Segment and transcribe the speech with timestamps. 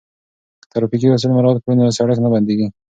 [0.61, 2.67] که ترافیکي اصول مراعات کړو نو سړک نه بندیږي.